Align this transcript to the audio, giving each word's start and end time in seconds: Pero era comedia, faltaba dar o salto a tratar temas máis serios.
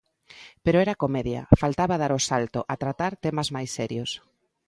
Pero 0.63 0.77
era 0.85 0.99
comedia, 1.03 1.41
faltaba 1.61 1.99
dar 2.01 2.11
o 2.17 2.23
salto 2.29 2.59
a 2.73 2.75
tratar 2.83 3.11
temas 3.25 3.47
máis 3.55 3.69
serios. 3.79 4.09